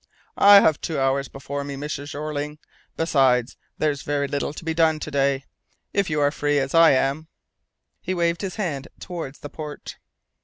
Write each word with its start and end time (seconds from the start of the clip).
"I 0.39 0.61
have 0.61 0.81
two 0.81 0.97
hours 0.99 1.27
before 1.27 1.63
me, 1.63 1.75
Mr. 1.75 2.09
Jeorling. 2.09 2.57
Besides, 2.97 3.55
there's 3.77 4.01
very 4.01 4.27
little 4.27 4.51
to 4.51 4.65
be 4.65 4.73
done 4.73 4.99
to 4.99 5.11
day. 5.11 5.45
If 5.93 6.09
you 6.09 6.19
are 6.21 6.31
free, 6.31 6.57
as 6.57 6.73
I 6.73 6.89
am" 6.93 7.27
He 8.01 8.15
waved 8.15 8.41
his 8.41 8.55
hand 8.55 8.87
towards 8.99 9.37
the 9.41 9.49
port. 9.51 9.97